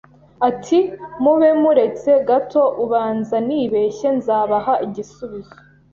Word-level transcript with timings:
Ati 0.49 0.79
mube 1.21 1.49
muretse 1.61 2.11
gato 2.29 2.63
ubanza 2.83 3.35
nibeshye 3.47 4.07
nzabaha 4.17 4.73
igisubizo 4.85 5.55